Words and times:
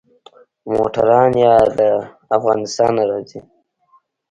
موټران 0.73 1.31
يا 1.45 1.55
له 1.77 1.89
افغانستانه 2.37 3.01
راځي. 3.09 3.39